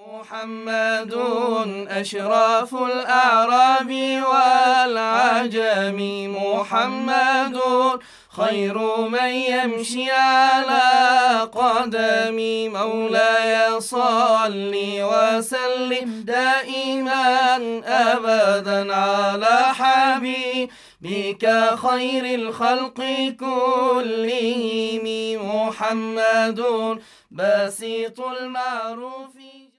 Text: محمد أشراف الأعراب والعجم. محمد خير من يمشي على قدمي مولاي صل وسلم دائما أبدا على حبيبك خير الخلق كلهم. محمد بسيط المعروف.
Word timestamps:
محمد 0.00 1.14
أشراف 1.88 2.74
الأعراب 2.74 3.90
والعجم. 4.30 5.98
محمد 6.36 7.58
خير 8.36 8.78
من 9.08 9.28
يمشي 9.28 10.10
على 10.10 10.80
قدمي 11.40 12.68
مولاي 12.68 13.80
صل 13.80 14.72
وسلم 15.12 16.22
دائما 16.26 17.56
أبدا 17.84 18.94
على 18.94 19.56
حبيبك 19.78 21.44
خير 21.76 22.24
الخلق 22.40 22.98
كلهم. 23.40 25.06
محمد 25.46 26.62
بسيط 27.30 28.20
المعروف. 28.20 29.51